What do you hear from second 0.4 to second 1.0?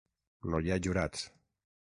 No hi ha